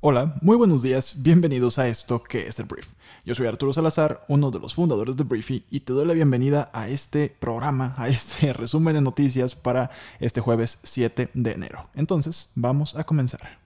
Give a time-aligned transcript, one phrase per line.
[0.00, 2.86] Hola, muy buenos días, bienvenidos a esto que es el Brief.
[3.24, 6.70] Yo soy Arturo Salazar, uno de los fundadores de Briefy, y te doy la bienvenida
[6.72, 9.90] a este programa, a este resumen de noticias para
[10.20, 11.88] este jueves 7 de enero.
[11.96, 13.58] Entonces, vamos a comenzar.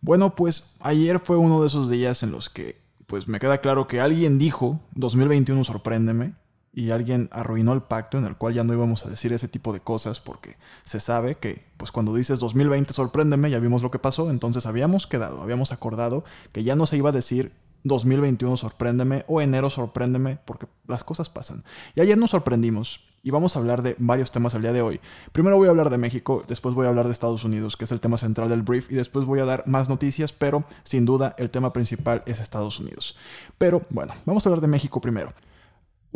[0.00, 3.88] Bueno, pues ayer fue uno de esos días en los que pues me queda claro
[3.88, 6.34] que alguien dijo 2021 sorpréndeme
[6.76, 9.72] y alguien arruinó el pacto en el cual ya no íbamos a decir ese tipo
[9.72, 13.98] de cosas porque se sabe que, pues cuando dices 2020 sorpréndeme, ya vimos lo que
[13.98, 16.22] pasó, entonces habíamos quedado, habíamos acordado
[16.52, 17.52] que ya no se iba a decir
[17.84, 21.64] 2021 sorpréndeme o enero sorpréndeme porque las cosas pasan.
[21.94, 25.00] Y ayer nos sorprendimos y vamos a hablar de varios temas el día de hoy.
[25.32, 27.92] Primero voy a hablar de México, después voy a hablar de Estados Unidos, que es
[27.92, 31.34] el tema central del brief, y después voy a dar más noticias, pero sin duda
[31.38, 33.16] el tema principal es Estados Unidos.
[33.56, 35.32] Pero bueno, vamos a hablar de México primero.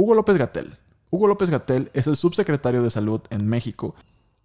[0.01, 0.79] Hugo López Gatel.
[1.11, 3.95] Hugo López Gatel es el subsecretario de Salud en México,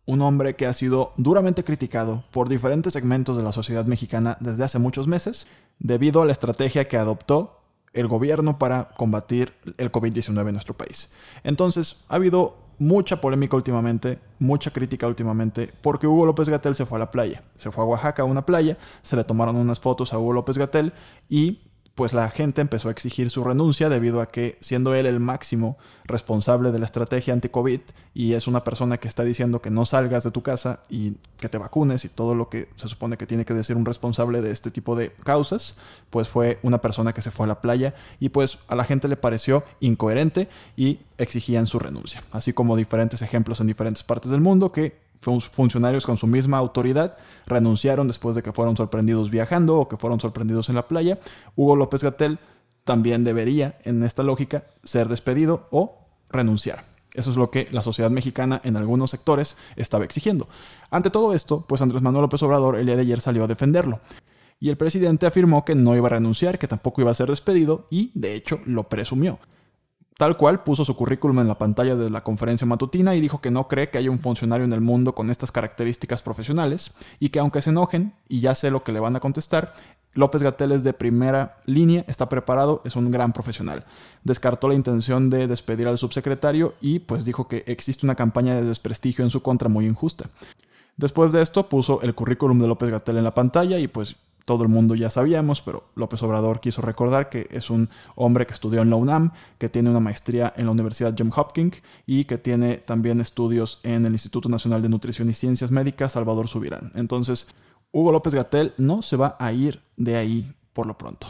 [0.05, 4.65] un hombre que ha sido duramente criticado por diferentes segmentos de la sociedad mexicana desde
[4.65, 5.47] hace muchos meses,
[5.79, 7.61] debido a la estrategia que adoptó
[7.93, 11.13] el gobierno para combatir el COVID-19 en nuestro país.
[11.45, 16.97] Entonces, ha habido mucha polémica últimamente, mucha crítica últimamente, porque Hugo López Gatel se fue
[16.97, 17.43] a la playa.
[17.55, 20.57] Se fue a Oaxaca a una playa, se le tomaron unas fotos a Hugo López
[20.57, 20.91] Gatel
[21.29, 21.64] y
[21.95, 25.77] pues la gente empezó a exigir su renuncia debido a que siendo él el máximo
[26.03, 27.79] responsable de la estrategia anti-COVID
[28.13, 31.47] y es una persona que está diciendo que no salgas de tu casa y que
[31.47, 34.51] te vacunes y todo lo que se supone que tiene que decir un responsable de
[34.51, 35.77] este tipo de causas,
[36.09, 39.07] pues fue una persona que se fue a la playa y pues a la gente
[39.07, 44.41] le pareció incoherente y exigían su renuncia, así como diferentes ejemplos en diferentes partes del
[44.41, 45.04] mundo que
[45.51, 50.19] funcionarios con su misma autoridad renunciaron después de que fueron sorprendidos viajando o que fueron
[50.19, 51.19] sorprendidos en la playa.
[51.55, 52.39] Hugo López Gatel
[52.83, 55.97] también debería, en esta lógica, ser despedido o
[56.29, 56.85] renunciar.
[57.13, 60.47] Eso es lo que la sociedad mexicana en algunos sectores estaba exigiendo.
[60.91, 64.01] Ante todo esto, pues Andrés Manuel López Obrador el día de ayer salió a defenderlo.
[64.59, 67.87] Y el presidente afirmó que no iba a renunciar, que tampoco iba a ser despedido
[67.89, 69.39] y, de hecho, lo presumió.
[70.17, 73.51] Tal cual puso su currículum en la pantalla de la conferencia matutina y dijo que
[73.51, 77.39] no cree que haya un funcionario en el mundo con estas características profesionales y que
[77.39, 79.73] aunque se enojen, y ya sé lo que le van a contestar,
[80.13, 83.83] López Gatel es de primera línea, está preparado, es un gran profesional.
[84.23, 88.63] Descartó la intención de despedir al subsecretario y pues dijo que existe una campaña de
[88.63, 90.29] desprestigio en su contra muy injusta.
[90.95, 94.15] Después de esto puso el currículum de López Gatel en la pantalla y pues
[94.45, 98.53] todo el mundo ya sabíamos, pero López Obrador quiso recordar que es un hombre que
[98.53, 102.37] estudió en la UNAM, que tiene una maestría en la Universidad Johns Hopkins y que
[102.37, 106.91] tiene también estudios en el Instituto Nacional de Nutrición y Ciencias Médicas Salvador Subirán.
[106.93, 107.47] Entonces,
[107.91, 111.27] Hugo López Gatel no se va a ir de ahí por lo pronto.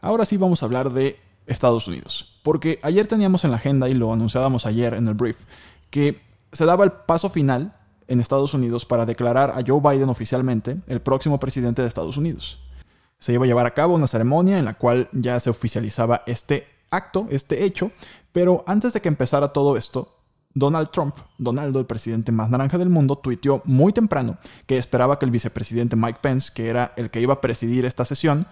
[0.00, 3.94] Ahora sí vamos a hablar de Estados Unidos, porque ayer teníamos en la agenda y
[3.94, 5.44] lo anunciábamos ayer en el brief
[5.90, 6.20] que
[6.52, 7.77] se daba el paso final
[8.08, 12.58] en Estados Unidos para declarar a Joe Biden oficialmente el próximo presidente de Estados Unidos.
[13.18, 16.66] Se iba a llevar a cabo una ceremonia en la cual ya se oficializaba este
[16.90, 17.92] acto, este hecho,
[18.32, 20.16] pero antes de que empezara todo esto,
[20.54, 25.24] Donald Trump, Donaldo, el presidente más naranja del mundo, tuiteó muy temprano que esperaba que
[25.24, 28.46] el vicepresidente Mike Pence, que era el que iba a presidir esta sesión,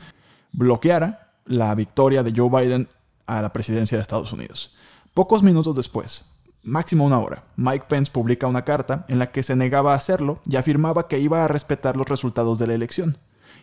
[0.52, 2.88] bloqueara la victoria de Joe Biden
[3.26, 4.74] a la presidencia de Estados Unidos.
[5.14, 6.26] Pocos minutos después,
[6.66, 10.40] máximo una hora, Mike Pence publica una carta en la que se negaba a hacerlo
[10.44, 13.16] y afirmaba que iba a respetar los resultados de la elección.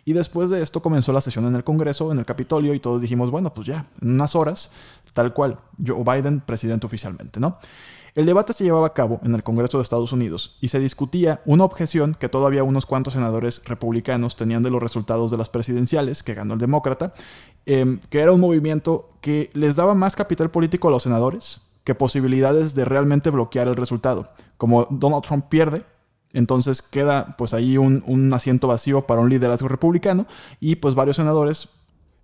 [0.04, 3.00] Y después de esto comenzó la sesión en el Congreso, en el Capitolio, y todos
[3.00, 4.70] dijimos, bueno, pues ya, en unas horas,
[5.14, 7.58] tal cual, Joe Biden presidente oficialmente, ¿no?
[8.14, 11.40] El debate se llevaba a cabo en el Congreso de Estados Unidos y se discutía
[11.46, 16.22] una objeción que todavía unos cuantos senadores republicanos tenían de los resultados de las presidenciales,
[16.22, 17.12] que ganó el demócrata,
[17.66, 21.94] em, que era un movimiento que les daba más capital político a los senadores, que
[21.94, 24.26] posibilidades de realmente bloquear el resultado.
[24.56, 25.84] Como Donald Trump pierde,
[26.32, 30.26] entonces queda pues ahí un, un, asiento vacío para un liderazgo republicano
[30.58, 31.68] y pues varios senadores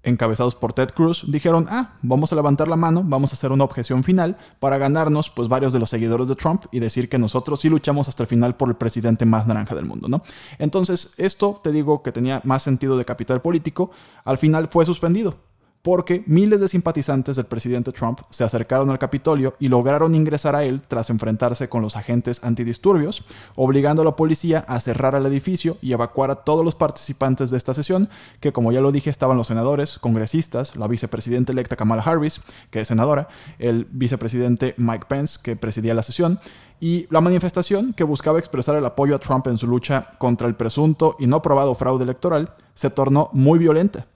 [0.03, 3.65] encabezados por Ted Cruz dijeron, ah, vamos a levantar la mano, vamos a hacer una
[3.65, 7.61] objeción final para ganarnos pues varios de los seguidores de Trump y decir que nosotros
[7.61, 10.23] sí luchamos hasta el final por el presidente más naranja del mundo, ¿no?
[10.59, 13.91] Entonces esto te digo que tenía más sentido de capital político,
[14.25, 15.37] al final fue suspendido
[15.83, 20.65] porque miles de simpatizantes del presidente Trump se acercaron al Capitolio y lograron ingresar a
[20.65, 23.25] él tras enfrentarse con los agentes antidisturbios,
[23.55, 27.57] obligando a la policía a cerrar el edificio y evacuar a todos los participantes de
[27.57, 28.11] esta sesión,
[28.41, 32.81] que como ya lo dije estaban los senadores, congresistas, la vicepresidenta electa Kamala Harris, que
[32.81, 33.29] es senadora,
[33.59, 36.41] el vicepresidente Mike Pence, que presidía la sesión,
[36.81, 40.57] y la manifestación, que buscaba expresar el apoyo a Trump en su lucha contra el
[40.57, 44.07] presunto y no probado fraude electoral, se tornó muy violenta.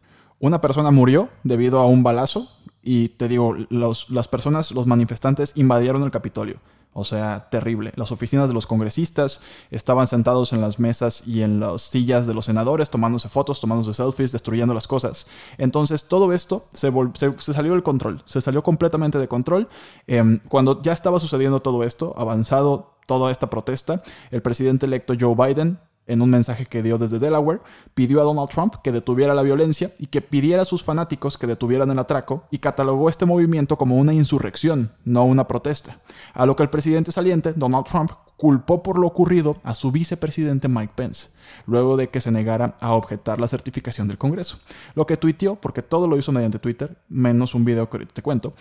[0.45, 2.51] Una persona murió debido a un balazo
[2.83, 6.61] y te digo, las personas, los manifestantes invadieron el Capitolio.
[6.93, 7.95] O sea, terrible.
[7.97, 12.35] Las oficinas de los congresistas estaban sentados en las mesas y en las sillas de
[12.35, 15.27] los senadores, tomándose fotos, tomándose selfies, destruyendo las cosas.
[15.57, 16.93] Entonces, todo esto se,
[17.39, 19.71] salió del control, se salió completamente de control.
[20.07, 25.35] Em, cuando ya estaba sucediendo todo esto, avanzado toda esta protesta, el presidente electo Joe
[25.35, 27.61] Biden en un mensaje que dio desde Delaware,
[27.95, 31.47] pidió a Donald Trump que detuviera la violencia y que pidiera a sus fanáticos que
[31.47, 35.99] detuvieran el atraco y catalogó este movimiento como una insurrección, no una protesta.
[36.33, 40.69] A lo que el presidente saliente, Donald Trump, culpó por lo ocurrido a su vicepresidente
[40.69, 41.34] Mike Pence
[41.67, 44.59] luego de que se negara a objetar la certificación del Congreso.
[44.95, 48.55] Lo que tuiteó, porque todo lo hizo mediante Twitter, menos un video que te cuento,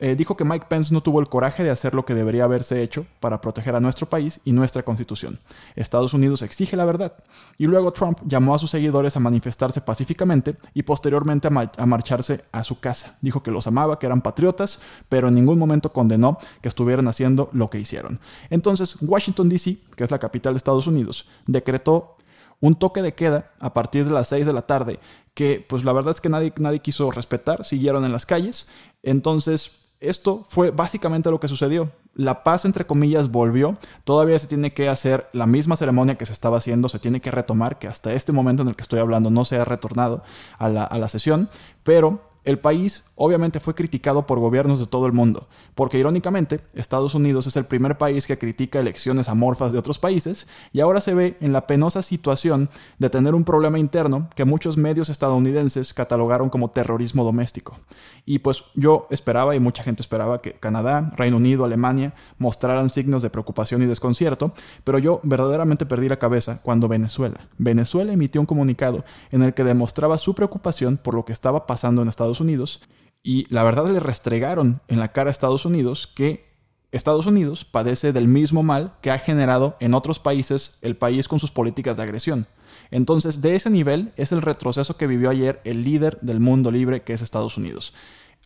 [0.00, 2.82] eh, dijo que Mike Pence no tuvo el coraje de hacer lo que debería haberse
[2.82, 5.40] hecho para proteger a nuestro país y nuestra constitución.
[5.74, 7.14] Estados Unidos exige la verdad.
[7.56, 12.62] Y luego Trump llamó a sus seguidores a manifestarse pacíficamente y posteriormente a marcharse a
[12.62, 13.18] su casa.
[13.22, 17.48] Dijo que los amaba, que eran patriotas, pero en ningún momento condenó que estuvieran haciendo
[17.52, 18.20] lo que hicieron.
[18.50, 22.16] Entonces, Washington, D.C., que es la capital de Estados Unidos, decretó
[22.60, 24.98] un toque de queda a partir de las 6 de la tarde,
[25.34, 28.66] que pues la verdad es que nadie, nadie quiso respetar, siguieron en las calles.
[29.02, 31.90] Entonces, esto fue básicamente lo que sucedió.
[32.14, 33.78] La paz, entre comillas, volvió.
[34.04, 37.30] Todavía se tiene que hacer la misma ceremonia que se estaba haciendo, se tiene que
[37.30, 40.22] retomar, que hasta este momento en el que estoy hablando no se ha retornado
[40.58, 41.48] a la, a la sesión,
[41.84, 47.14] pero el país obviamente fue criticado por gobiernos de todo el mundo, porque irónicamente Estados
[47.14, 51.12] Unidos es el primer país que critica elecciones amorfas de otros países y ahora se
[51.12, 56.48] ve en la penosa situación de tener un problema interno que muchos medios estadounidenses catalogaron
[56.48, 57.76] como terrorismo doméstico.
[58.24, 63.20] Y pues yo esperaba y mucha gente esperaba que Canadá, Reino Unido, Alemania mostraran signos
[63.20, 64.54] de preocupación y desconcierto,
[64.84, 67.46] pero yo verdaderamente perdí la cabeza cuando Venezuela.
[67.58, 72.00] Venezuela emitió un comunicado en el que demostraba su preocupación por lo que estaba pasando
[72.00, 72.80] en Estados Unidos
[73.22, 76.48] y la verdad le restregaron en la cara a Estados Unidos que
[76.90, 81.38] Estados Unidos padece del mismo mal que ha generado en otros países el país con
[81.38, 82.46] sus políticas de agresión.
[82.90, 87.02] Entonces, de ese nivel es el retroceso que vivió ayer el líder del mundo libre
[87.02, 87.92] que es Estados Unidos.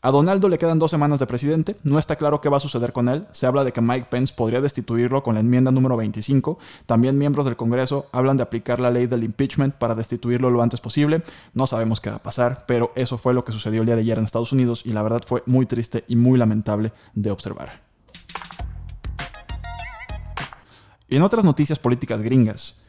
[0.04, 2.92] A Donaldo le quedan dos semanas de presidente, no está claro qué va a suceder
[2.92, 6.58] con él, se habla de que Mike Pence podría destituirlo con la enmienda número 25,
[6.86, 10.80] también miembros del Congreso hablan de aplicar la ley del impeachment para destituirlo lo antes
[10.80, 11.22] posible,
[11.54, 14.00] no sabemos qué va a pasar, pero eso fue lo que sucedió el día de
[14.00, 17.80] ayer en Estados Unidos y la verdad fue muy triste y muy lamentable de observar.
[21.08, 22.80] Y en otras noticias políticas gringas,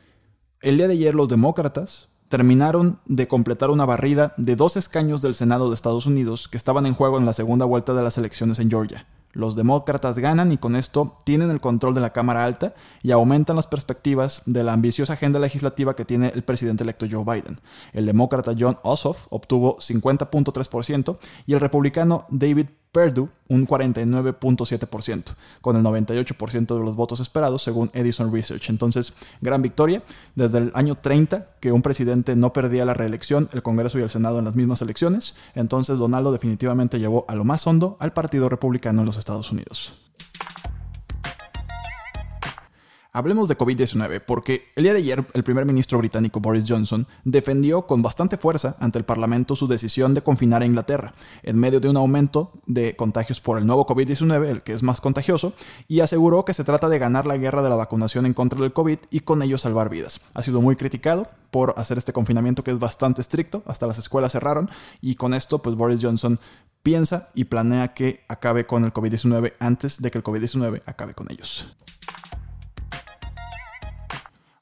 [0.61, 5.35] el día de ayer los demócratas terminaron de completar una barrida de dos escaños del
[5.35, 8.57] Senado de Estados Unidos que estaban en juego en la segunda vuelta de las elecciones
[8.57, 9.05] en Georgia.
[9.33, 13.55] Los demócratas ganan y con esto tienen el control de la Cámara Alta y aumentan
[13.55, 17.61] las perspectivas de la ambiciosa agenda legislativa que tiene el presidente electo Joe Biden.
[17.91, 25.83] El demócrata John Ossoff obtuvo 50.3% y el republicano David Perdue un 49.7%, con el
[25.83, 28.69] 98% de los votos esperados según Edison Research.
[28.69, 30.03] Entonces, gran victoria.
[30.35, 34.09] Desde el año 30, que un presidente no perdía la reelección, el Congreso y el
[34.09, 38.47] Senado en las mismas elecciones, entonces Donaldo definitivamente llevó a lo más hondo al Partido
[38.47, 40.02] Republicano en los Estados Unidos.
[43.15, 47.85] Hablemos de COVID-19, porque el día de ayer el primer ministro británico Boris Johnson defendió
[47.85, 51.89] con bastante fuerza ante el Parlamento su decisión de confinar a Inglaterra, en medio de
[51.89, 55.53] un aumento de contagios por el nuevo COVID-19, el que es más contagioso,
[55.87, 58.73] y aseguró que se trata de ganar la guerra de la vacunación en contra del
[58.73, 60.21] COVID y con ello salvar vidas.
[60.33, 64.31] Ha sido muy criticado por hacer este confinamiento que es bastante estricto, hasta las escuelas
[64.31, 66.39] cerraron, y con esto pues Boris Johnson
[66.81, 71.31] piensa y planea que acabe con el COVID-19 antes de que el COVID-19 acabe con
[71.31, 71.67] ellos.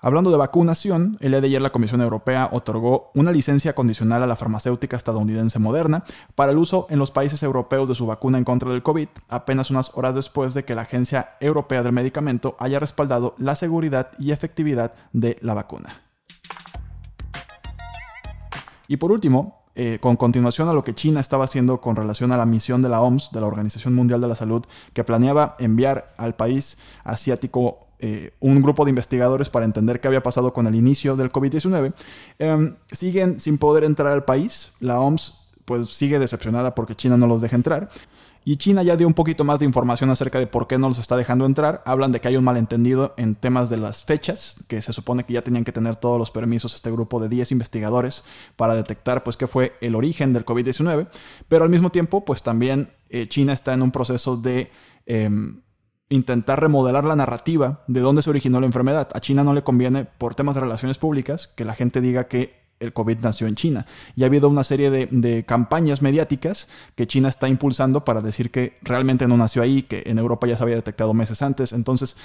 [0.04, 4.26] Hablando de vacunación, el día de ayer la Comisión Europea otorgó una licencia condicional a
[4.26, 8.44] la farmacéutica estadounidense Moderna para el uso en los países europeos de su vacuna en
[8.44, 12.80] contra del COVID, apenas unas horas después de que la Agencia Europea del Medicamento haya
[12.80, 16.02] respaldado la seguridad y efectividad de la vacuna.
[18.88, 22.38] Y por último, eh, con continuación a lo que China estaba haciendo con relación a
[22.38, 26.16] la misión de la OMS, de la Organización Mundial de la Salud, que planeaba enviar
[26.18, 30.76] al país asiático eh, un grupo de investigadores para entender qué había pasado con el
[30.76, 31.94] inicio del COVID-19,
[32.40, 34.72] em, siguen sin poder entrar al país.
[34.80, 37.90] La OMS pues sigue decepcionada porque China no los deja entrar.
[38.44, 40.98] Y China ya dio un poquito más de información acerca de por qué no los
[40.98, 41.84] está dejando entrar.
[41.86, 45.34] Hablan de que hay un malentendido en temas de las fechas, que se supone que
[45.34, 48.24] ya tenían que tener todos los permisos este grupo de 10 investigadores
[48.56, 51.08] para detectar pues qué fue el origen del COVID-19.
[51.48, 54.72] Pero al mismo tiempo pues también eh, China está en un proceso de...
[55.06, 55.62] Em,
[56.12, 59.10] intentar remodelar la narrativa de dónde se originó la enfermedad.
[59.14, 62.62] A China no le conviene, por temas de relaciones públicas, que la gente diga que
[62.80, 63.86] el COVID nació en China.
[64.16, 68.78] Y ha habido una serie de, campañas mediáticas que China está impulsando para decir que
[68.82, 71.72] realmente no nació ahí, que en Europa ya se había detectado meses antes.
[71.72, 72.18] Entonces,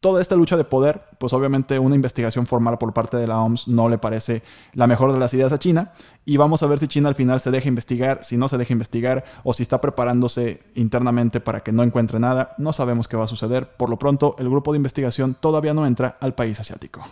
[0.00, 3.68] toda esta lucha de poder, pues obviamente una investigación formal por parte de la OMS
[3.68, 4.42] no le parece
[4.72, 5.92] la mejor de las ideas a China.
[6.24, 8.72] Y vamos a ver si China al final se deja investigar, si no se deja
[8.72, 12.54] investigar o si está preparándose internamente para que no encuentre nada.
[12.56, 13.76] No sabemos qué va a suceder.
[13.76, 17.06] Por lo pronto, el grupo de investigación todavía no entra al país asiático.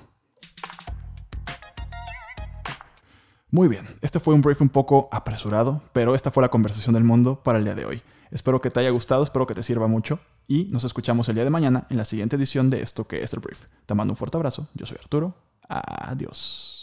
[3.50, 7.04] Muy bien, este fue un brief un poco apresurado, pero esta fue la conversación del
[7.04, 8.02] mundo para el día de hoy.
[8.30, 11.44] Espero que te haya gustado, espero que te sirva mucho y nos escuchamos el día
[11.44, 13.66] de mañana en la siguiente edición de esto que es el brief.
[13.86, 15.34] Te mando un fuerte abrazo, yo soy Arturo,
[15.68, 16.77] adiós.